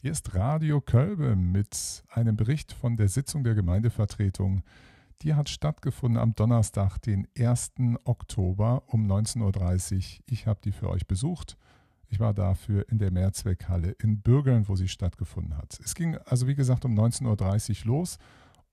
Hier 0.00 0.12
ist 0.12 0.36
Radio 0.36 0.80
Kölbe 0.80 1.34
mit 1.34 2.04
einem 2.10 2.36
Bericht 2.36 2.70
von 2.70 2.96
der 2.96 3.08
Sitzung 3.08 3.42
der 3.42 3.56
Gemeindevertretung. 3.56 4.62
Die 5.22 5.34
hat 5.34 5.48
stattgefunden 5.48 6.22
am 6.22 6.36
Donnerstag, 6.36 6.98
den 6.98 7.26
1. 7.36 7.72
Oktober 8.04 8.84
um 8.86 9.10
19.30 9.10 9.96
Uhr. 9.96 10.24
Ich 10.26 10.46
habe 10.46 10.60
die 10.62 10.70
für 10.70 10.88
euch 10.88 11.08
besucht. 11.08 11.56
Ich 12.06 12.20
war 12.20 12.32
dafür 12.32 12.88
in 12.88 12.98
der 12.98 13.10
Mehrzweckhalle 13.10 13.90
in 14.00 14.20
Bürgeln, 14.20 14.68
wo 14.68 14.76
sie 14.76 14.86
stattgefunden 14.86 15.56
hat. 15.56 15.80
Es 15.84 15.96
ging 15.96 16.16
also, 16.26 16.46
wie 16.46 16.54
gesagt, 16.54 16.84
um 16.84 16.94
19.30 16.94 17.80
Uhr 17.80 17.86
los. 17.88 18.18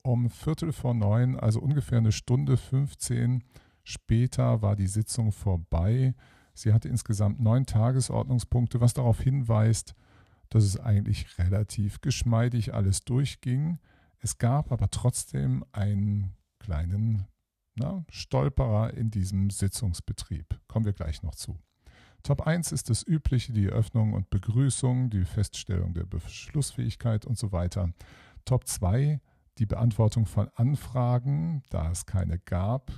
Um 0.03 0.29
Viertel 0.29 0.73
vor 0.73 0.93
neun, 0.93 1.39
also 1.39 1.59
ungefähr 1.59 1.97
eine 1.97 2.11
Stunde 2.11 2.55
15 2.55 3.43
später, 3.83 4.61
war 4.61 4.75
die 4.75 4.85
Sitzung 4.85 5.31
vorbei. 5.31 6.13
Sie 6.53 6.71
hatte 6.71 6.87
insgesamt 6.87 7.39
neun 7.39 7.65
Tagesordnungspunkte, 7.65 8.79
was 8.79 8.93
darauf 8.93 9.19
hinweist, 9.19 9.95
dass 10.55 10.63
es 10.63 10.79
eigentlich 10.79 11.37
relativ 11.37 11.99
geschmeidig 11.99 12.73
alles 12.73 13.03
durchging. 13.03 13.77
Es 14.19 14.37
gab 14.37 14.71
aber 14.71 14.89
trotzdem 14.89 15.65
einen 15.73 16.31
kleinen 16.59 17.25
na, 17.75 18.05
Stolperer 18.09 18.93
in 18.93 19.11
diesem 19.11 19.49
Sitzungsbetrieb. 19.49 20.57
Kommen 20.69 20.85
wir 20.85 20.93
gleich 20.93 21.23
noch 21.23 21.35
zu. 21.35 21.59
Top 22.23 22.47
1 22.47 22.71
ist 22.71 22.89
das 22.89 23.05
Übliche, 23.05 23.51
die 23.51 23.65
Eröffnung 23.65 24.13
und 24.13 24.29
Begrüßung, 24.29 25.09
die 25.09 25.25
Feststellung 25.25 25.93
der 25.93 26.05
Beschlussfähigkeit 26.05 27.25
und 27.25 27.37
so 27.37 27.51
weiter. 27.51 27.91
Top 28.45 28.65
2 28.65 29.19
die 29.57 29.65
Beantwortung 29.65 30.25
von 30.25 30.49
Anfragen, 30.55 31.63
da 31.69 31.91
es 31.91 32.05
keine 32.05 32.39
gab, 32.39 32.93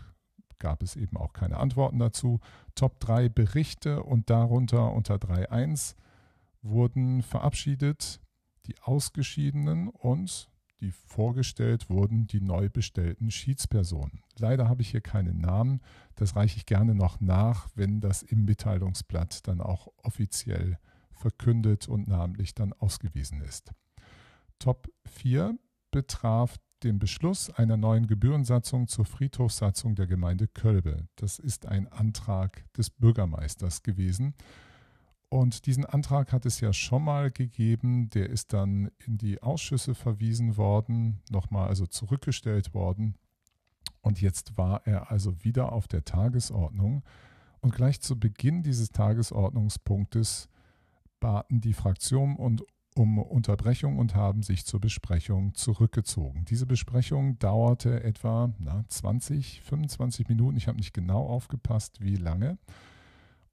gab 0.60 0.84
es 0.84 0.96
eben 0.96 1.18
auch 1.18 1.34
keine 1.34 1.58
Antworten 1.58 1.98
dazu. 1.98 2.40
Top 2.76 3.00
3 3.00 3.30
Berichte 3.30 4.04
und 4.04 4.30
darunter 4.30 4.94
unter 4.94 5.16
3.1 5.16 5.96
wurden 6.62 7.22
verabschiedet 7.22 8.20
die 8.66 8.76
Ausgeschiedenen 8.82 9.88
und 9.88 10.50
die 10.80 10.92
vorgestellt 10.92 11.90
wurden 11.90 12.28
die 12.28 12.42
neu 12.42 12.70
bestellten 12.70 13.32
Schiedspersonen. 13.32 14.22
Leider 14.38 14.70
habe 14.70 14.82
ich 14.82 14.90
hier 14.90 15.02
keinen 15.02 15.40
Namen, 15.40 15.82
das 16.16 16.36
reiche 16.36 16.58
ich 16.58 16.66
gerne 16.66 16.94
noch 16.94 17.20
nach, 17.20 17.70
wenn 17.76 18.00
das 18.00 18.22
im 18.22 18.46
Mitteilungsblatt 18.46 19.48
dann 19.48 19.62
auch 19.62 19.88
offiziell 20.04 20.78
verkündet 21.12 21.88
und 21.88 22.08
namentlich 22.08 22.54
dann 22.54 22.74
ausgewiesen 22.74 23.42
ist. 23.42 23.72
Top 24.60 24.88
4 25.06 25.58
betraf 25.92 26.58
den 26.84 27.00
Beschluss 27.00 27.50
einer 27.50 27.76
neuen 27.76 28.06
Gebührensatzung 28.06 28.88
zur 28.88 29.06
Friedhofssatzung 29.06 29.96
der 29.96 30.06
Gemeinde 30.06 30.48
Kölbe. 30.48 31.08
Das 31.16 31.40
ist 31.40 31.66
ein 31.66 31.88
Antrag 31.88 32.72
des 32.74 32.92
Bürgermeisters 32.92 33.82
gewesen. 33.82 34.36
Und 35.30 35.66
diesen 35.66 35.86
Antrag 35.86 36.32
hat 36.32 36.46
es 36.46 36.62
ja 36.62 36.72
schon 36.72 37.04
mal 37.04 37.32
gegeben, 37.32 38.10
der 38.10 38.30
ist 38.30 38.54
dann 38.54 38.90
in 39.06 39.18
die 39.18 39.42
Ausschüsse 39.44 39.94
verwiesen 39.94 40.56
worden, 40.56 41.22
nochmal 41.30 41.68
also 41.68 41.86
zurückgestellt 41.86 42.74
worden. 42.74 43.16
Und 44.02 44.22
jetzt 44.22 44.58
war 44.58 44.88
er 44.88 45.12
also 45.12 45.44
wieder 45.44 45.74
auf 45.74 45.88
der 45.90 46.06
Tagesordnung. 46.06 47.04
Und 47.60 47.76
gleich 47.76 48.00
zu 48.00 48.18
Beginn 48.18 48.64
dieses 48.64 48.90
Tagesordnungspunktes 48.92 50.48
baten 51.20 51.60
die 51.60 51.74
Fraktionen 51.74 52.38
und 52.38 52.64
um 52.96 53.20
Unterbrechung 53.20 54.00
und 54.00 54.16
haben 54.16 54.44
sich 54.44 54.66
zur 54.66 54.80
Besprechung 54.80 55.54
zurückgezogen. 55.54 56.46
Diese 56.46 56.66
Besprechung 56.66 57.38
dauerte 57.38 58.04
etwa 58.04 58.54
na, 58.60 58.86
20, 58.88 59.62
25 59.62 60.30
Minuten. 60.30 60.58
Ich 60.58 60.68
habe 60.68 60.78
nicht 60.78 60.94
genau 60.94 61.28
aufgepasst, 61.28 62.02
wie 62.02 62.16
lange. 62.16 62.58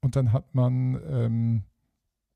Und 0.05 0.15
dann 0.15 0.33
hat 0.33 0.53
man 0.53 1.01
ähm, 1.09 1.63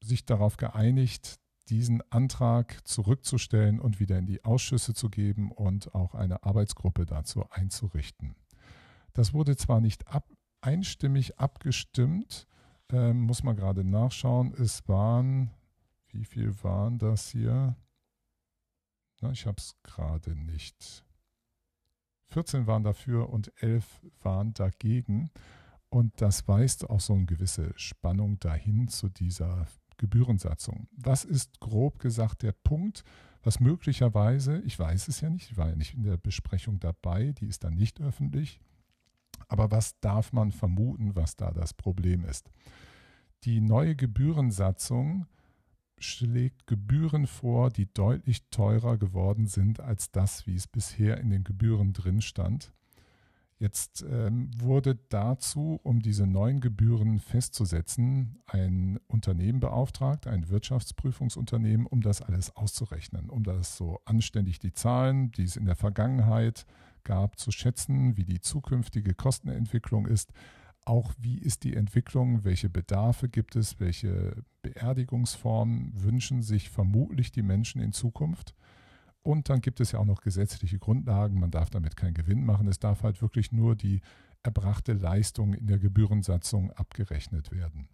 sich 0.02 0.26
darauf 0.26 0.58
geeinigt, 0.58 1.40
diesen 1.70 2.02
Antrag 2.12 2.80
zurückzustellen 2.88 3.80
und 3.80 4.00
wieder 4.00 4.18
in 4.18 4.26
die 4.26 4.44
Ausschüsse 4.44 4.96
zu 4.96 5.08
geben 5.12 5.52
und 5.52 5.94
auch 5.94 6.16
eine 6.16 6.42
Arbeitsgruppe 6.42 7.06
dazu 7.06 7.48
einzurichten. 7.52 8.36
Das 9.14 9.36
wurde 9.36 9.56
zwar 9.56 9.82
nicht 9.82 10.08
ab, 10.08 10.28
einstimmig 10.62 11.38
abgestimmt, 11.38 12.48
äh, 12.92 13.14
muss 13.14 13.44
man 13.44 13.56
gerade 13.56 13.84
nachschauen. 13.84 14.52
Es 14.56 14.90
waren, 14.90 15.52
wie 16.08 16.26
viel 16.26 16.64
waren 16.64 16.98
das 16.98 17.30
hier? 17.30 17.76
Na, 19.22 19.30
ich 19.30 19.46
habe 19.46 19.58
es 19.60 19.76
gerade 19.84 20.36
nicht. 20.36 21.06
14 22.30 22.66
waren 22.66 22.84
dafür 22.84 23.30
und 23.30 23.54
11 23.62 24.02
waren 24.24 24.56
dagegen. 24.56 25.30
Und 25.90 26.22
das 26.22 26.48
weist 26.48 26.90
auch 26.90 27.00
so 27.00 27.14
eine 27.14 27.26
gewisse 27.26 27.74
Spannung 27.76 28.40
dahin 28.40 28.88
zu 28.88 29.10
dieser 29.10 29.68
Gebührensatzung. 29.98 30.88
Was 30.92 31.26
ist 31.26 31.60
grob 31.60 32.00
gesagt 32.00 32.44
der 32.44 32.52
Punkt, 32.52 33.04
was 33.44 33.60
möglicherweise, 33.60 34.60
ich 34.62 34.78
weiß 34.78 35.08
es 35.08 35.22
ja 35.22 35.30
nicht, 35.30 35.52
ich 35.52 35.58
war 35.58 35.70
ja 35.70 35.76
nicht 35.76 35.96
in 35.96 36.04
der 36.04 36.18
Besprechung 36.18 36.80
dabei, 36.80 37.34
die 37.34 37.48
ist 37.48 37.64
dann 37.64 37.76
nicht 37.76 38.02
öffentlich, 38.02 38.60
aber 39.48 39.72
was 39.72 40.00
darf 40.00 40.34
man 40.34 40.52
vermuten, 40.52 41.16
was 41.16 41.36
da 41.36 41.52
das 41.52 41.74
Problem 41.74 42.26
ist? 42.26 42.52
Die 43.44 43.62
neue 43.62 43.96
Gebührensatzung 43.96 45.26
schlägt 45.98 46.68
Gebühren 46.68 47.28
vor, 47.28 47.70
die 47.70 47.92
deutlich 47.94 48.50
teurer 48.50 48.98
geworden 48.98 49.48
sind 49.48 49.80
als 49.80 50.12
das, 50.12 50.46
wie 50.48 50.56
es 50.56 50.68
bisher 50.68 51.18
in 51.20 51.30
den 51.30 51.44
Gebühren 51.44 51.94
drin 51.94 52.22
stand. 52.22 52.74
Jetzt 53.60 54.06
ähm, 54.10 54.50
wurde 54.58 54.98
dazu, 55.10 55.82
um 55.84 56.00
diese 56.00 56.26
neuen 56.26 56.62
Gebühren 56.62 57.20
festzusetzen, 57.20 58.42
ein 58.48 59.02
Unternehmen 59.08 59.60
beauftragt, 59.60 60.28
ein 60.28 60.48
Wirtschaftsprüfungsunternehmen, 60.48 61.86
um 61.86 62.00
das 62.00 62.22
alles 62.22 62.56
auszurechnen, 62.56 63.30
um 63.30 63.44
das 63.44 63.76
so 63.76 64.00
anständig 64.06 64.60
die 64.60 64.72
Zahlen, 64.72 65.34
die 65.34 65.44
es 65.44 65.58
in 65.58 65.66
der 65.66 65.76
Vergangenheit 65.76 66.66
gab, 67.04 67.38
zu 67.38 67.52
schätzen, 67.52 68.16
wie 68.16 68.24
die 68.24 68.40
zukünftige 68.40 69.14
Kostenentwicklung 69.14 70.06
ist, 70.06 70.32
auch 70.86 71.14
wie 71.20 71.38
ist 71.38 71.66
die 71.66 71.76
Entwicklung, 71.76 72.46
welche 72.46 72.70
Bedarfe 72.70 73.28
gibt 73.28 73.58
es, 73.58 73.82
welche 73.82 74.42
Beerdigungsformen 74.62 75.92
wünschen 76.02 76.42
sich 76.44 76.70
vermutlich 76.70 77.34
die 77.34 77.44
Menschen 77.44 77.82
in 77.82 77.92
Zukunft 77.92 78.56
und 79.24 79.50
dann 79.50 79.62
gibt 79.62 79.80
es 79.80 79.92
ja 79.92 80.00
auch 80.00 80.06
noch 80.06 80.22
gesetzliche 80.22 80.80
Grundlagen. 80.80 81.40
Man 81.40 81.52
darf 81.52 81.70
damit 81.70 81.98
keinen 81.98 82.14
Gewinn 82.14 82.46
machen. 82.46 82.68
Es 82.68 82.80
darf 82.80 83.04
halt 83.04 83.22
wirklich 83.22 83.52
nur 83.52 83.76
die 83.76 84.02
erbrachte 84.44 84.94
Leistung 84.94 85.54
in 85.54 85.68
der 85.68 85.80
Gebührensatzung 85.80 86.72
abgerechnet 86.72 87.52
werden. 87.52 87.90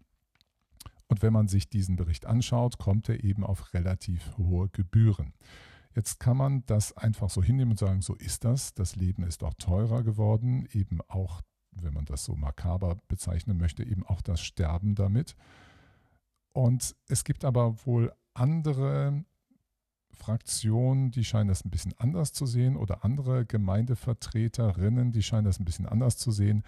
Und 1.08 1.22
wenn 1.22 1.34
man 1.34 1.48
sich 1.48 1.70
diesen 1.70 1.96
Bericht 1.96 2.26
anschaut, 2.26 2.78
kommt 2.78 3.10
er 3.10 3.24
eben 3.24 3.44
auf 3.44 3.74
relativ 3.74 4.38
hohe 4.38 4.70
Gebühren. 4.70 5.34
Jetzt 5.96 6.20
kann 6.20 6.38
man 6.38 6.66
das 6.66 6.96
einfach 6.98 7.30
so 7.30 7.42
hinnehmen 7.42 7.72
und 7.72 7.80
sagen, 7.80 8.02
so 8.02 8.16
ist 8.16 8.44
das. 8.44 8.74
Das 8.74 8.96
Leben 8.96 9.24
ist 9.24 9.44
auch 9.44 9.54
teurer 9.54 10.04
geworden, 10.04 10.68
eben 10.72 11.00
auch, 11.08 11.42
wenn 11.72 11.94
man 11.94 12.06
das 12.06 12.26
so 12.26 12.36
makaber 12.36 12.98
bezeichnen 13.08 13.58
möchte, 13.58 13.84
eben 13.84 14.06
auch 14.06 14.22
das 14.22 14.42
Sterben 14.42 14.96
damit. 14.96 15.36
Und 16.54 16.96
es 17.08 17.24
gibt 17.24 17.46
aber 17.46 17.86
wohl 17.86 18.12
andere 18.34 19.24
Fraktionen, 20.16 21.12
die 21.12 21.24
scheinen 21.24 21.50
das 21.50 21.64
ein 21.64 21.70
bisschen 21.70 21.94
anders 21.98 22.34
zu 22.34 22.46
sehen 22.46 22.76
oder 22.76 23.04
andere 23.04 23.46
Gemeindevertreterinnen, 23.46 25.12
die 25.12 25.24
scheinen 25.24 25.46
das 25.46 25.60
ein 25.60 25.66
bisschen 25.66 25.86
anders 25.86 26.18
zu 26.18 26.32
sehen. 26.32 26.64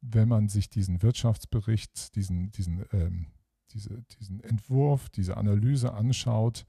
Wenn 0.00 0.28
man 0.28 0.48
sich 0.48 0.70
diesen 0.70 1.02
Wirtschaftsbericht, 1.02 2.14
diesen, 2.16 2.50
diesen, 2.52 2.84
ähm, 2.92 3.26
diese, 3.72 4.02
diesen 4.18 4.40
Entwurf, 4.40 5.08
diese 5.10 5.36
Analyse 5.36 5.92
anschaut, 5.92 6.66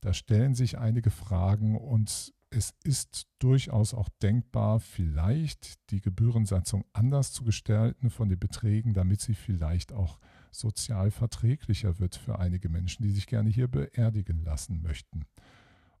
da 0.00 0.12
stellen 0.12 0.54
sich 0.54 0.78
einige 0.78 1.10
Fragen 1.10 1.76
und 1.76 2.34
es 2.50 2.74
ist 2.84 3.28
durchaus 3.38 3.94
auch 3.94 4.08
denkbar, 4.20 4.80
vielleicht 4.80 5.90
die 5.90 6.00
Gebührensatzung 6.00 6.84
anders 6.92 7.32
zu 7.32 7.44
gestalten 7.44 8.10
von 8.10 8.28
den 8.28 8.38
Beträgen, 8.38 8.94
damit 8.94 9.20
sie 9.20 9.34
vielleicht 9.34 9.92
auch 9.92 10.18
sozial 10.52 11.10
verträglicher 11.10 11.98
wird 11.98 12.16
für 12.16 12.38
einige 12.38 12.68
Menschen, 12.68 13.02
die 13.02 13.10
sich 13.10 13.26
gerne 13.26 13.50
hier 13.50 13.68
beerdigen 13.68 14.44
lassen 14.44 14.82
möchten. 14.82 15.24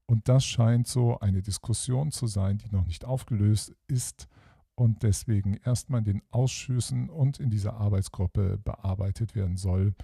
Und 0.06 0.28
das 0.28 0.44
scheint 0.44 0.86
so 0.86 1.18
eine 1.20 1.42
Diskussion 1.42 2.12
zu 2.12 2.26
sein, 2.26 2.58
die 2.58 2.70
noch 2.70 2.86
nicht 2.86 3.04
aufgelöst 3.04 3.74
ist 3.86 4.28
und 4.74 5.02
deswegen 5.02 5.54
erstmal 5.64 6.00
in 6.00 6.04
den 6.04 6.22
Ausschüssen 6.30 7.08
und 7.08 7.38
in 7.38 7.50
dieser 7.50 7.74
Arbeitsgruppe 7.74 8.58
bearbeitet 8.58 9.34
werden 9.34 9.56
soll, 9.56 9.94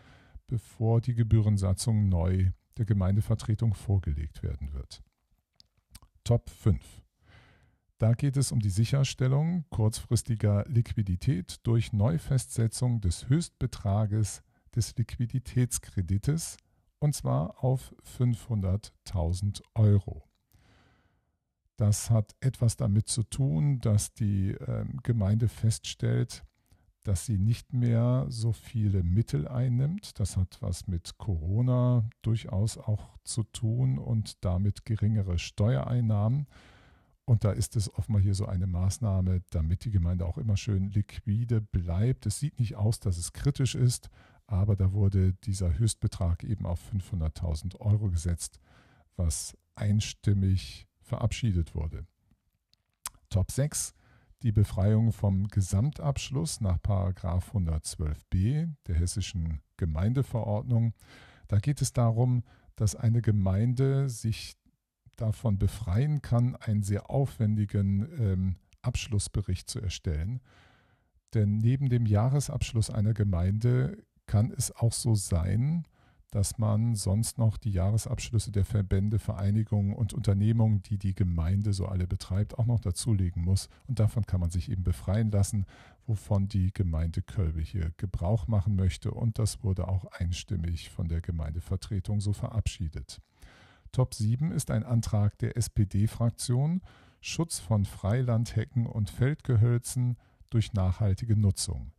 bevor 0.46 1.00
die 1.00 1.14
Gebührensatzung 1.14 2.08
neu 2.08 2.50
der 2.76 2.86
Gemeindevertretung 2.86 3.74
vorgelegt 3.74 4.42
werden 4.42 4.72
wird. 4.72 5.02
Top 6.24 6.48
5. 6.48 7.02
Da 7.98 8.12
geht 8.12 8.36
es 8.36 8.52
um 8.52 8.60
die 8.60 8.70
Sicherstellung 8.70 9.64
kurzfristiger 9.70 10.64
Liquidität 10.68 11.56
durch 11.64 11.92
Neufestsetzung 11.92 13.00
des 13.00 13.28
Höchstbetrages 13.28 14.42
des 14.76 14.96
Liquiditätskredites 14.96 16.56
und 16.98 17.14
zwar 17.14 17.62
auf 17.62 17.94
500.000 18.18 19.62
Euro. 19.74 20.24
Das 21.76 22.10
hat 22.10 22.34
etwas 22.40 22.76
damit 22.76 23.08
zu 23.08 23.22
tun, 23.22 23.78
dass 23.78 24.12
die 24.12 24.50
äh, 24.50 24.84
Gemeinde 25.04 25.48
feststellt, 25.48 26.44
dass 27.04 27.24
sie 27.24 27.38
nicht 27.38 27.72
mehr 27.72 28.26
so 28.28 28.52
viele 28.52 29.04
Mittel 29.04 29.46
einnimmt. 29.46 30.18
Das 30.18 30.36
hat 30.36 30.58
was 30.60 30.88
mit 30.88 31.18
Corona 31.18 32.08
durchaus 32.22 32.76
auch 32.76 33.16
zu 33.22 33.44
tun 33.44 33.98
und 33.98 34.44
damit 34.44 34.84
geringere 34.84 35.38
Steuereinnahmen. 35.38 36.48
Und 37.24 37.44
da 37.44 37.52
ist 37.52 37.76
es 37.76 37.94
offenbar 37.94 38.22
hier 38.22 38.34
so 38.34 38.46
eine 38.46 38.66
Maßnahme, 38.66 39.42
damit 39.50 39.84
die 39.84 39.90
Gemeinde 39.90 40.26
auch 40.26 40.38
immer 40.38 40.56
schön 40.56 40.90
liquide 40.90 41.60
bleibt. 41.60 42.26
Es 42.26 42.40
sieht 42.40 42.58
nicht 42.58 42.74
aus, 42.74 42.98
dass 43.00 43.18
es 43.18 43.32
kritisch 43.32 43.74
ist, 43.74 44.10
aber 44.48 44.74
da 44.74 44.92
wurde 44.92 45.34
dieser 45.44 45.78
Höchstbetrag 45.78 46.42
eben 46.42 46.66
auf 46.66 46.80
500.000 46.92 47.78
Euro 47.80 48.10
gesetzt, 48.10 48.58
was 49.14 49.56
einstimmig 49.76 50.88
verabschiedet 51.00 51.76
wurde. 51.76 52.04
Top 53.30 53.52
6 53.52 53.94
die 54.42 54.52
Befreiung 54.52 55.12
vom 55.12 55.48
Gesamtabschluss 55.48 56.60
nach 56.60 56.78
112b 56.78 58.72
der 58.86 58.94
hessischen 58.94 59.60
Gemeindeverordnung. 59.76 60.94
Da 61.48 61.58
geht 61.58 61.82
es 61.82 61.92
darum, 61.92 62.44
dass 62.76 62.94
eine 62.94 63.20
Gemeinde 63.20 64.08
sich 64.08 64.54
davon 65.16 65.58
befreien 65.58 66.22
kann, 66.22 66.54
einen 66.54 66.84
sehr 66.84 67.10
aufwendigen 67.10 68.08
ähm, 68.20 68.56
Abschlussbericht 68.80 69.68
zu 69.68 69.80
erstellen. 69.80 70.40
Denn 71.34 71.58
neben 71.58 71.88
dem 71.88 72.06
Jahresabschluss 72.06 72.90
einer 72.90 73.14
Gemeinde 73.14 74.04
kann 74.28 74.52
es 74.56 74.70
auch 74.70 74.92
so 74.92 75.16
sein, 75.16 75.84
dass 76.30 76.58
man 76.58 76.94
sonst 76.94 77.38
noch 77.38 77.56
die 77.56 77.70
Jahresabschlüsse 77.70 78.52
der 78.52 78.66
Verbände, 78.66 79.18
Vereinigungen 79.18 79.94
und 79.94 80.12
Unternehmungen, 80.12 80.82
die 80.82 80.98
die 80.98 81.14
Gemeinde 81.14 81.72
so 81.72 81.86
alle 81.86 82.06
betreibt, 82.06 82.58
auch 82.58 82.66
noch 82.66 82.80
dazulegen 82.80 83.42
muss. 83.42 83.68
Und 83.86 83.98
davon 83.98 84.26
kann 84.26 84.40
man 84.40 84.50
sich 84.50 84.70
eben 84.70 84.84
befreien 84.84 85.30
lassen, 85.30 85.64
wovon 86.06 86.46
die 86.48 86.70
Gemeinde 86.72 87.22
Kölbe 87.22 87.60
hier 87.60 87.92
Gebrauch 87.96 88.46
machen 88.46 88.76
möchte. 88.76 89.10
Und 89.10 89.38
das 89.38 89.64
wurde 89.64 89.88
auch 89.88 90.04
einstimmig 90.12 90.90
von 90.90 91.08
der 91.08 91.22
Gemeindevertretung 91.22 92.20
so 92.20 92.34
verabschiedet. 92.34 93.22
Top 93.90 94.12
7 94.12 94.52
ist 94.52 94.70
ein 94.70 94.84
Antrag 94.84 95.38
der 95.38 95.56
SPD-Fraktion, 95.56 96.82
Schutz 97.22 97.58
von 97.58 97.86
Freilandhecken 97.86 98.84
und 98.84 99.08
Feldgehölzen 99.08 100.18
durch 100.50 100.74
nachhaltige 100.74 101.36
Nutzung. 101.36 101.92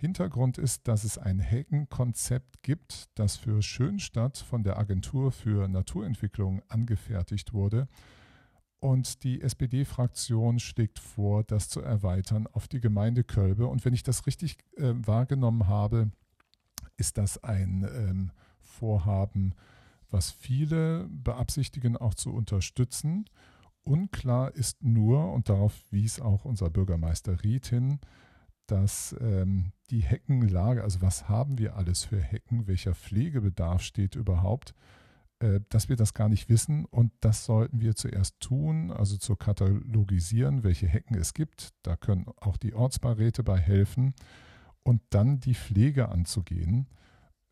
Hintergrund 0.00 0.58
ist, 0.58 0.86
dass 0.86 1.02
es 1.02 1.18
ein 1.18 1.40
Heckenkonzept 1.40 2.62
gibt, 2.62 3.08
das 3.16 3.36
für 3.36 3.62
Schönstadt 3.62 4.38
von 4.38 4.62
der 4.62 4.78
Agentur 4.78 5.32
für 5.32 5.66
Naturentwicklung 5.66 6.62
angefertigt 6.68 7.52
wurde. 7.52 7.88
Und 8.78 9.24
die 9.24 9.42
SPD-Fraktion 9.42 10.60
schlägt 10.60 11.00
vor, 11.00 11.42
das 11.42 11.68
zu 11.68 11.80
erweitern 11.80 12.46
auf 12.46 12.68
die 12.68 12.80
Gemeinde 12.80 13.24
Kölbe. 13.24 13.66
Und 13.66 13.84
wenn 13.84 13.92
ich 13.92 14.04
das 14.04 14.24
richtig 14.28 14.58
äh, 14.76 14.94
wahrgenommen 14.94 15.66
habe, 15.66 16.12
ist 16.96 17.18
das 17.18 17.42
ein 17.42 17.84
ähm, 17.92 18.30
Vorhaben, 18.60 19.52
was 20.10 20.30
viele 20.30 21.08
beabsichtigen 21.08 21.96
auch 21.96 22.14
zu 22.14 22.32
unterstützen. 22.32 23.24
Unklar 23.82 24.54
ist 24.54 24.80
nur, 24.80 25.32
und 25.32 25.48
darauf 25.48 25.74
wies 25.90 26.20
auch 26.20 26.44
unser 26.44 26.70
Bürgermeister 26.70 27.42
Ried 27.42 27.66
hin, 27.66 27.98
dass 28.68 29.16
ähm, 29.20 29.72
die 29.90 30.00
Heckenlage, 30.00 30.82
also 30.82 31.02
was 31.02 31.28
haben 31.28 31.58
wir 31.58 31.76
alles 31.76 32.04
für 32.04 32.20
Hecken, 32.20 32.66
welcher 32.66 32.94
Pflegebedarf 32.94 33.82
steht 33.82 34.14
überhaupt, 34.14 34.74
äh, 35.40 35.60
dass 35.68 35.88
wir 35.88 35.96
das 35.96 36.14
gar 36.14 36.28
nicht 36.28 36.48
wissen 36.48 36.84
und 36.84 37.12
das 37.20 37.44
sollten 37.44 37.80
wir 37.80 37.94
zuerst 37.94 38.40
tun, 38.40 38.90
also 38.90 39.16
zu 39.16 39.36
katalogisieren, 39.36 40.64
welche 40.64 40.86
Hecken 40.86 41.16
es 41.16 41.32
gibt. 41.32 41.70
Da 41.82 41.96
können 41.96 42.26
auch 42.36 42.56
die 42.56 42.74
Ortsbeiräte 42.74 43.42
bei 43.42 43.58
helfen 43.58 44.14
und 44.82 45.00
dann 45.10 45.40
die 45.40 45.54
Pflege 45.54 46.08
anzugehen, 46.08 46.88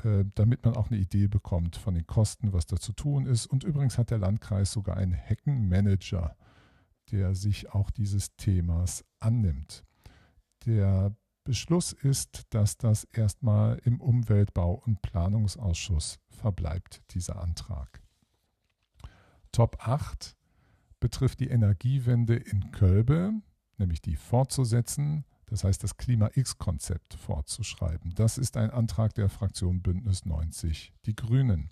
äh, 0.02 0.24
damit 0.34 0.64
man 0.64 0.76
auch 0.76 0.90
eine 0.90 0.98
Idee 1.00 1.28
bekommt 1.28 1.76
von 1.76 1.94
den 1.94 2.06
Kosten, 2.06 2.52
was 2.52 2.66
da 2.66 2.76
zu 2.76 2.92
tun 2.92 3.24
ist. 3.26 3.46
Und 3.46 3.64
übrigens 3.64 3.98
hat 3.98 4.10
der 4.10 4.18
Landkreis 4.18 4.72
sogar 4.72 4.96
einen 4.96 5.12
Heckenmanager, 5.12 6.36
der 7.10 7.34
sich 7.34 7.70
auch 7.72 7.90
dieses 7.90 8.36
Themas 8.36 9.04
annimmt. 9.20 9.84
Der 10.66 11.14
Beschluss 11.44 11.92
ist, 11.92 12.42
dass 12.50 12.76
das 12.76 13.04
erstmal 13.04 13.80
im 13.84 14.00
Umweltbau- 14.00 14.82
und 14.84 15.00
Planungsausschuss 15.00 16.18
verbleibt, 16.28 17.02
dieser 17.14 17.40
Antrag. 17.40 18.02
Top 19.52 19.76
8 19.86 20.36
betrifft 20.98 21.38
die 21.38 21.48
Energiewende 21.48 22.34
in 22.34 22.72
Kölbe, 22.72 23.32
nämlich 23.78 24.02
die 24.02 24.16
fortzusetzen, 24.16 25.24
das 25.46 25.62
heißt 25.62 25.84
das 25.84 25.96
Klima-X-Konzept 25.96 27.14
fortzuschreiben. 27.14 28.12
Das 28.16 28.36
ist 28.36 28.56
ein 28.56 28.70
Antrag 28.70 29.14
der 29.14 29.28
Fraktion 29.28 29.82
Bündnis 29.82 30.24
90 30.24 30.92
Die 31.06 31.14
Grünen. 31.14 31.70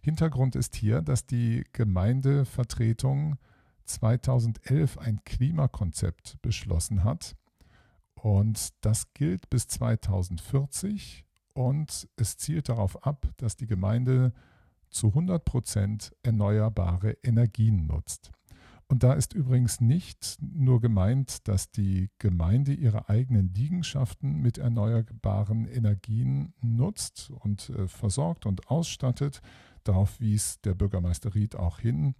Hintergrund 0.00 0.56
ist 0.56 0.74
hier, 0.74 1.00
dass 1.00 1.26
die 1.26 1.64
Gemeindevertretung 1.72 3.38
2011 3.84 4.98
ein 4.98 5.22
Klimakonzept 5.24 6.42
beschlossen 6.42 7.04
hat, 7.04 7.36
und 8.20 8.70
das 8.84 9.12
gilt 9.14 9.48
bis 9.50 9.68
2040 9.68 11.24
und 11.54 12.08
es 12.16 12.36
zielt 12.36 12.68
darauf 12.68 13.06
ab, 13.06 13.28
dass 13.36 13.56
die 13.56 13.66
Gemeinde 13.66 14.32
zu 14.90 15.08
100 15.08 15.44
Prozent 15.44 16.14
erneuerbare 16.22 17.16
Energien 17.22 17.86
nutzt. 17.86 18.30
Und 18.88 19.02
da 19.02 19.14
ist 19.14 19.32
übrigens 19.32 19.80
nicht 19.80 20.38
nur 20.40 20.80
gemeint, 20.80 21.48
dass 21.48 21.70
die 21.72 22.10
Gemeinde 22.18 22.72
ihre 22.72 23.08
eigenen 23.08 23.52
Liegenschaften 23.52 24.40
mit 24.40 24.58
erneuerbaren 24.58 25.66
Energien 25.66 26.54
nutzt 26.60 27.30
und 27.30 27.70
äh, 27.70 27.88
versorgt 27.88 28.46
und 28.46 28.70
ausstattet. 28.70 29.40
Darauf 29.82 30.20
wies 30.20 30.60
der 30.60 30.74
Bürgermeister 30.74 31.34
Ried 31.34 31.56
auch 31.56 31.80
hin 31.80 32.14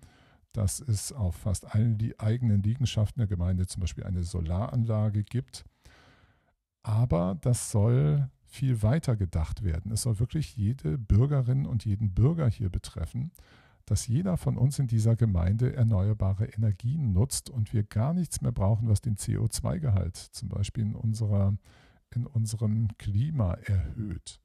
dass 0.57 0.81
es 0.81 1.13
auf 1.13 1.37
fast 1.37 1.75
allen 1.75 1.99
die 1.99 2.19
eigenen 2.19 2.63
Liegenschaften 2.63 3.21
der 3.21 3.27
Gemeinde 3.27 3.67
zum 3.67 3.81
Beispiel 3.81 4.05
eine 4.05 4.23
Solaranlage 4.23 5.23
gibt. 5.23 5.67
Aber 6.87 7.37
das 7.41 7.73
soll 7.73 8.31
viel 8.45 8.81
weiter 8.81 9.17
gedacht 9.17 9.65
werden. 9.65 9.91
Es 9.91 10.03
soll 10.03 10.21
wirklich 10.21 10.57
jede 10.57 10.99
Bürgerin 10.99 11.67
und 11.67 11.85
jeden 11.85 12.15
Bürger 12.15 12.49
hier 12.49 12.71
betreffen, 12.71 13.33
dass 13.87 14.07
jeder 14.07 14.37
von 14.37 14.57
uns 14.57 14.79
in 14.79 14.87
dieser 14.87 15.17
Gemeinde 15.17 15.75
erneuerbare 15.75 16.45
Energien 16.45 17.13
nutzt 17.13 17.51
und 17.51 17.73
wir 17.73 17.83
gar 17.83 18.15
nichts 18.15 18.41
mehr 18.41 18.53
brauchen, 18.53 18.89
was 18.89 19.01
den 19.01 19.17
CO2-Gehalt 19.17 20.15
zum 20.17 20.49
Beispiel 20.49 20.85
in, 20.85 20.95
unserer, 20.95 21.57
in 22.15 22.25
unserem 22.25 22.87
Klima 22.99 23.55
erhöht, 23.55 24.41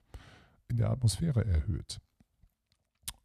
in 0.67 0.77
der 0.77 0.89
Atmosphäre 0.89 1.45
erhöht. 1.45 2.01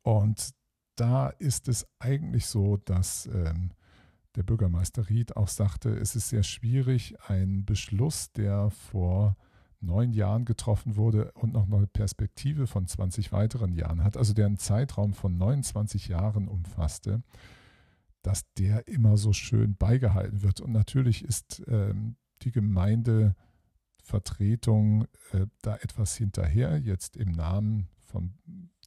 Und 0.03 0.51
da 0.95 1.31
ist 1.31 1.69
es 1.69 1.87
eigentlich 2.01 2.45
so, 2.49 2.77
dass 2.77 3.25
ähm, 3.33 3.71
der 4.37 4.43
Bürgermeister 4.43 5.09
Ried 5.09 5.37
auch 5.37 5.49
sagte, 5.49 5.91
es 5.91 6.15
ist 6.15 6.29
sehr 6.29 6.43
schwierig, 6.43 7.17
ein 7.27 7.65
Beschluss, 7.65 8.33
der 8.33 8.71
vor 8.71 9.37
neun 9.81 10.13
Jahren 10.13 10.45
getroffen 10.45 10.97
wurde 10.97 11.33
und 11.33 11.55
noch 11.55 11.71
eine 11.71 11.87
Perspektive 11.87 12.67
von 12.67 12.87
20 12.87 13.33
weiteren 13.33 13.73
Jahren 13.73 14.05
hat, 14.05 14.17
also 14.17 14.35
der 14.35 14.47
einen 14.47 14.59
Zeitraum 14.59 15.15
von 15.15 15.37
29 15.37 16.09
Jahren 16.09 16.49
umfasste, 16.49 17.23
dass 18.23 18.45
der 18.55 18.89
immer 18.89 19.17
so 19.17 19.33
schön 19.33 19.77
beigehalten 19.77 20.43
wird. 20.43 20.61
Und 20.61 20.73
natürlich 20.73 21.25
ist 21.25 21.63
ähm, 21.69 22.17
die 22.43 22.51
Gemeindevertretung 22.51 25.05
äh, 25.33 25.47
da 25.63 25.77
etwas 25.77 26.17
hinterher, 26.17 26.79
jetzt 26.79 27.17
im 27.17 27.31
Namen 27.33 27.89
von 28.07 28.35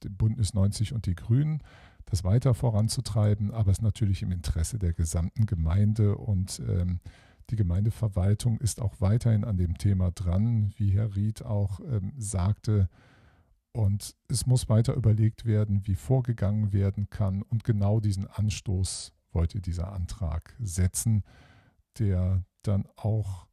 dem 0.02 0.16
Bündnis 0.16 0.54
90 0.54 0.92
und 0.92 1.06
die 1.06 1.14
Grünen 1.14 1.62
das 2.06 2.24
weiter 2.24 2.54
voranzutreiben, 2.54 3.52
aber 3.52 3.70
es 3.70 3.78
ist 3.78 3.82
natürlich 3.82 4.22
im 4.22 4.32
Interesse 4.32 4.78
der 4.78 4.92
gesamten 4.92 5.46
Gemeinde 5.46 6.16
und 6.16 6.60
ähm, 6.68 7.00
die 7.50 7.56
Gemeindeverwaltung 7.56 8.58
ist 8.58 8.80
auch 8.80 9.00
weiterhin 9.00 9.44
an 9.44 9.56
dem 9.56 9.76
Thema 9.76 10.10
dran, 10.12 10.72
wie 10.76 10.92
Herr 10.92 11.16
Ried 11.16 11.44
auch 11.44 11.80
ähm, 11.80 12.12
sagte. 12.16 12.88
Und 13.72 14.16
es 14.28 14.46
muss 14.46 14.68
weiter 14.68 14.94
überlegt 14.94 15.44
werden, 15.44 15.86
wie 15.86 15.94
vorgegangen 15.94 16.72
werden 16.72 17.10
kann. 17.10 17.42
Und 17.42 17.64
genau 17.64 18.00
diesen 18.00 18.26
Anstoß 18.26 19.12
wollte 19.32 19.60
dieser 19.60 19.92
Antrag 19.92 20.56
setzen, 20.60 21.24
der 21.98 22.44
dann 22.62 22.86
auch 22.96 23.46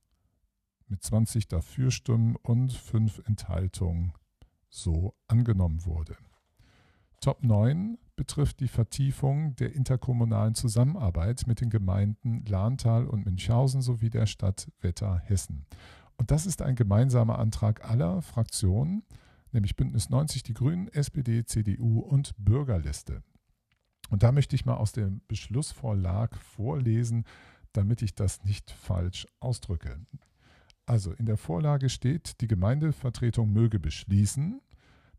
mit 0.88 1.04
20 1.04 1.48
Dafürstimmen 1.48 2.36
und 2.36 2.74
5 2.74 3.24
Enthaltungen 3.26 4.14
so 4.70 5.16
angenommen 5.28 5.86
wurde. 5.86 6.18
Top 7.22 7.44
9 7.44 7.98
betrifft 8.16 8.60
die 8.60 8.68
Vertiefung 8.68 9.56
der 9.56 9.74
interkommunalen 9.74 10.56
Zusammenarbeit 10.56 11.46
mit 11.48 11.62
den 11.62 11.70
Gemeinden 11.70 12.46
Lahntal 12.46 13.08
und 13.08 13.26
Münchhausen 13.26 13.82
sowie 13.82 14.10
der 14.10 14.26
Stadt 14.26 14.72
Wetter-Hessen. 14.82 15.66
Und 16.18 16.32
das 16.32 16.46
ist 16.46 16.62
ein 16.62 16.76
gemeinsamer 16.76 17.40
Antrag 17.40 17.90
aller 17.90 18.22
Fraktionen, 18.22 19.04
nämlich 19.52 19.76
Bündnis 19.76 20.10
90, 20.10 20.44
die 20.44 20.54
Grünen, 20.54 20.88
SPD, 20.90 21.46
CDU 21.46 22.00
und 22.00 22.34
Bürgerliste. 22.38 23.24
Und 24.10 24.24
da 24.24 24.32
möchte 24.32 24.56
ich 24.56 24.66
mal 24.66 24.76
aus 24.76 24.92
dem 24.92 25.22
Beschlussvorlag 25.28 26.36
vorlesen, 26.38 27.26
damit 27.74 28.02
ich 28.02 28.16
das 28.16 28.44
nicht 28.44 28.72
falsch 28.72 29.28
ausdrücke. 29.40 30.00
Also 30.88 31.12
in 31.12 31.26
der 31.26 31.36
Vorlage 31.36 31.90
steht, 31.90 32.40
die 32.40 32.48
Gemeindevertretung 32.48 33.52
möge 33.52 33.78
beschließen, 33.78 34.62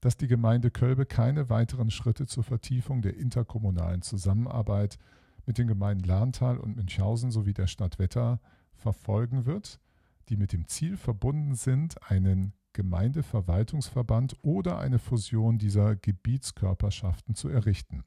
dass 0.01 0.17
die 0.17 0.27
Gemeinde 0.27 0.71
Kölbe 0.71 1.05
keine 1.05 1.51
weiteren 1.51 1.91
Schritte 1.91 2.27
zur 2.27 2.43
Vertiefung 2.43 3.03
der 3.03 3.19
interkommunalen 3.19 4.01
Zusammenarbeit 4.01 4.99
mit 5.45 5.59
den 5.59 5.69
Gemeinden 5.69 6.05
Lahntal 6.05 6.57
und 6.57 6.77
Münchhausen 6.77 7.31
sowie 7.31 7.53
der 7.53 7.67
Stadt 7.67 7.99
Wetter 7.99 8.41
verfolgen 8.77 9.45
wird, 9.45 9.79
die 10.31 10.37
mit 10.37 10.55
dem 10.55 10.67
Ziel 10.69 10.97
verbunden 10.97 11.55
sind, 11.55 12.11
einen 12.11 12.55
Gemeindeverwaltungsverband 12.73 14.37
oder 14.43 14.79
eine 14.79 14.99
Fusion 14.99 15.59
dieser 15.59 15.97
Gebietskörperschaften 15.97 17.35
zu 17.35 17.51
errichten. 17.51 18.05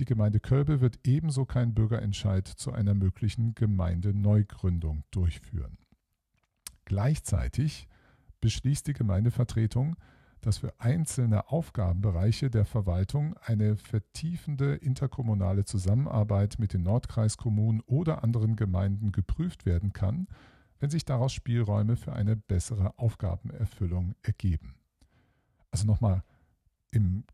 Die 0.00 0.04
Gemeinde 0.04 0.40
Kölbe 0.40 0.80
wird 0.80 0.98
ebenso 1.04 1.44
keinen 1.44 1.74
Bürgerentscheid 1.74 2.48
zu 2.48 2.72
einer 2.72 2.94
möglichen 2.94 3.54
Gemeindeneugründung 3.54 5.04
durchführen. 5.12 5.78
Gleichzeitig 6.88 7.86
beschließt 8.40 8.86
die 8.86 8.94
Gemeindevertretung, 8.94 9.96
dass 10.40 10.56
für 10.56 10.72
einzelne 10.80 11.50
Aufgabenbereiche 11.50 12.48
der 12.48 12.64
Verwaltung 12.64 13.36
eine 13.42 13.76
vertiefende 13.76 14.74
interkommunale 14.76 15.66
Zusammenarbeit 15.66 16.58
mit 16.58 16.72
den 16.72 16.84
Nordkreiskommunen 16.84 17.82
oder 17.82 18.24
anderen 18.24 18.56
Gemeinden 18.56 19.12
geprüft 19.12 19.66
werden 19.66 19.92
kann, 19.92 20.28
wenn 20.80 20.88
sich 20.88 21.04
daraus 21.04 21.34
Spielräume 21.34 21.96
für 21.96 22.14
eine 22.14 22.36
bessere 22.36 22.98
Aufgabenerfüllung 22.98 24.14
ergeben. 24.22 24.74
Also 25.70 25.86
nochmal 25.86 26.22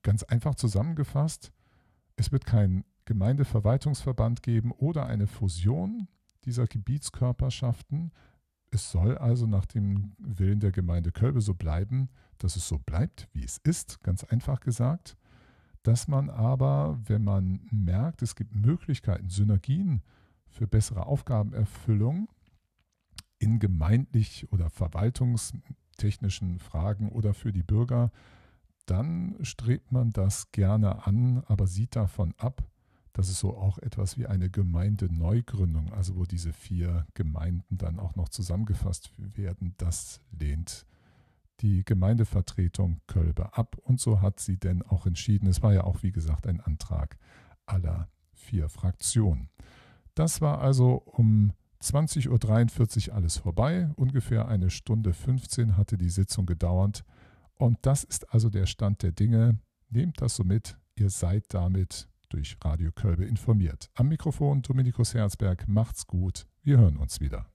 ganz 0.03 0.25
einfach 0.25 0.57
zusammengefasst, 0.57 1.53
es 2.17 2.33
wird 2.33 2.45
keinen 2.45 2.83
Gemeindeverwaltungsverband 3.05 4.43
geben 4.43 4.73
oder 4.73 5.07
eine 5.07 5.29
Fusion 5.29 6.09
dieser 6.45 6.67
Gebietskörperschaften. 6.67 8.11
Es 8.75 8.91
soll 8.91 9.17
also 9.17 9.47
nach 9.47 9.67
dem 9.67 10.15
Willen 10.19 10.59
der 10.59 10.73
Gemeinde 10.73 11.13
Kölbe 11.13 11.41
so 11.41 11.55
bleiben, 11.55 12.09
dass 12.39 12.57
es 12.57 12.67
so 12.67 12.81
bleibt, 12.81 13.29
wie 13.33 13.45
es 13.45 13.59
ist, 13.59 14.03
ganz 14.03 14.25
einfach 14.25 14.59
gesagt, 14.59 15.17
dass 15.85 16.09
man 16.09 16.29
aber, 16.29 16.99
wenn 17.05 17.23
man 17.23 17.61
merkt, 17.71 18.21
es 18.21 18.35
gibt 18.35 18.53
Möglichkeiten, 18.53 19.29
Synergien 19.29 20.03
für 20.49 20.67
bessere 20.67 21.07
Aufgabenerfüllung 21.07 22.29
in 23.39 23.61
gemeindlich 23.61 24.51
oder 24.51 24.71
verwaltungstechnischen 24.71 26.59
Fragen 26.59 27.11
oder 27.11 27.33
für 27.33 27.53
die 27.53 27.63
Bürger, 27.63 28.11
dann 28.87 29.37
strebt 29.43 29.93
man 29.93 30.11
das 30.11 30.51
gerne 30.51 31.07
an, 31.07 31.45
aber 31.47 31.69
sieht 31.69 31.95
davon 31.95 32.35
ab, 32.39 32.65
dass 33.15 33.29
es 33.29 33.39
so 33.39 33.57
auch 33.57 33.79
etwas 33.79 34.19
wie 34.19 34.27
eine 34.27 34.51
Gemeindeneugründung, 34.51 35.93
also 35.93 36.17
wo 36.17 36.25
diese 36.25 36.53
vier 36.53 37.07
Gemeinden 37.15 37.79
dann 37.79 37.99
auch 37.99 38.17
noch 38.17 38.29
zusammengefasst 38.29 39.11
werden, 39.17 39.75
das 39.79 40.21
lehnt 40.31 40.85
die 41.61 41.85
Gemeindevertretung 41.85 43.01
Kölbe 43.07 43.57
ab. 43.57 43.77
Und 43.85 44.01
so 44.01 44.21
hat 44.21 44.41
sie 44.41 44.59
denn 44.59 44.83
auch 44.83 45.07
entschieden. 45.07 45.47
Es 45.47 45.63
war 45.63 45.73
ja 45.73 45.85
auch, 45.85 46.03
wie 46.03 46.11
gesagt, 46.11 46.47
ein 46.49 46.61
Antrag 46.61 47.17
aller 47.67 48.09
vier 48.33 48.69
Fraktionen. 48.69 49.49
Das 50.17 50.41
war 50.41 50.61
also 50.61 50.95
um 50.95 51.53
20.43 51.81 53.09
Uhr 53.09 53.15
alles 53.15 53.37
vorbei. 53.39 53.91
Ungefähr 53.95 54.49
eine 54.49 54.71
Stunde 54.71 55.13
15 55.13 55.77
hatte 55.77 55.97
die 55.97 56.11
Sitzung 56.11 56.47
gedauert. 56.47 57.05
Und 57.55 57.79
das 57.83 58.03
ist 58.03 58.33
also 58.35 58.51
der 58.51 58.67
Stand 58.67 59.05
der 59.05 59.13
Dinge. 59.13 59.59
Nehmt 59.89 60.21
das 60.21 60.35
so 60.35 60.43
mit. 60.43 60.77
Ihr 60.97 61.11
seid 61.11 61.45
damit 61.55 62.09
durch 62.29 62.57
Radio 62.63 62.91
Kölbe 62.93 63.25
informiert. 63.25 63.91
Am 63.95 64.09
Mikrofon 64.09 64.63
Dominikus 64.63 65.15
Herzberg. 65.15 65.67
Macht's 65.69 66.07
gut. 66.07 66.47
Wir 66.63 66.79
hören 66.79 66.97
uns 66.97 67.21
wieder. 67.21 67.54